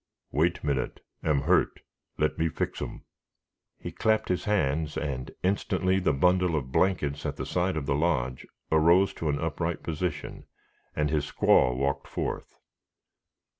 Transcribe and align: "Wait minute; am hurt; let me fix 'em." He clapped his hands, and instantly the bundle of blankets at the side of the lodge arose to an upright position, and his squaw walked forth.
"Wait 0.31 0.63
minute; 0.63 1.01
am 1.23 1.41
hurt; 1.41 1.81
let 2.17 2.39
me 2.39 2.49
fix 2.49 2.81
'em." 2.81 3.03
He 3.77 3.91
clapped 3.91 4.29
his 4.29 4.45
hands, 4.45 4.97
and 4.97 5.29
instantly 5.43 5.99
the 5.99 6.11
bundle 6.11 6.55
of 6.55 6.71
blankets 6.71 7.23
at 7.23 7.35
the 7.35 7.45
side 7.45 7.77
of 7.77 7.85
the 7.85 7.93
lodge 7.93 8.47
arose 8.71 9.13
to 9.13 9.29
an 9.29 9.37
upright 9.39 9.83
position, 9.83 10.47
and 10.95 11.11
his 11.11 11.31
squaw 11.31 11.77
walked 11.77 12.07
forth. 12.07 12.57